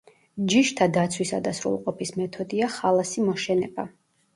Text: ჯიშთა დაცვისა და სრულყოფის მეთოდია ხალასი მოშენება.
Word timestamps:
ჯიშთა 0.53 0.87
დაცვისა 0.95 1.41
და 1.49 1.55
სრულყოფის 1.61 2.15
მეთოდია 2.19 2.75
ხალასი 2.81 3.31
მოშენება. 3.33 3.93